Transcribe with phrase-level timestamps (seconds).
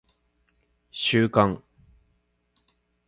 [0.89, 1.61] 収監